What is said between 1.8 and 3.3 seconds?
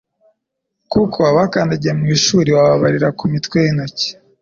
mu ishuri wababarira ku